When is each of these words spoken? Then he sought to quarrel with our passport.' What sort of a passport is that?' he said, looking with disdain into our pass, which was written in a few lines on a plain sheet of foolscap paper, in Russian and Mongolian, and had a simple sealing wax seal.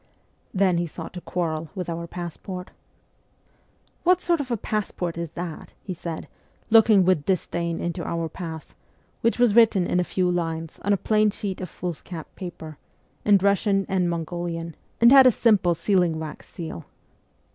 Then 0.51 0.79
he 0.79 0.87
sought 0.87 1.13
to 1.13 1.21
quarrel 1.21 1.69
with 1.75 1.87
our 1.87 2.07
passport.' 2.07 2.71
What 4.03 4.19
sort 4.19 4.39
of 4.41 4.49
a 4.49 4.57
passport 4.57 5.15
is 5.15 5.33
that?' 5.33 5.73
he 5.83 5.93
said, 5.93 6.27
looking 6.71 7.05
with 7.05 7.23
disdain 7.23 7.79
into 7.79 8.03
our 8.03 8.27
pass, 8.27 8.73
which 9.21 9.37
was 9.37 9.53
written 9.55 9.85
in 9.85 9.99
a 9.99 10.03
few 10.03 10.27
lines 10.31 10.79
on 10.81 10.91
a 10.91 10.97
plain 10.97 11.29
sheet 11.29 11.61
of 11.61 11.69
foolscap 11.69 12.33
paper, 12.35 12.79
in 13.25 13.37
Russian 13.37 13.85
and 13.87 14.09
Mongolian, 14.09 14.75
and 14.99 15.11
had 15.11 15.27
a 15.27 15.31
simple 15.31 15.75
sealing 15.75 16.17
wax 16.17 16.49
seal. 16.49 16.85